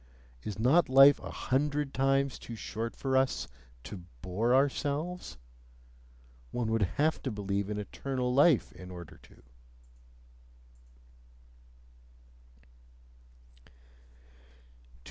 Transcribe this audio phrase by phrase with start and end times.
[0.41, 3.47] Is not life a hundred times too short for us
[3.83, 5.37] to bore ourselves?
[6.49, 9.43] One would have to believe in eternal life in order to...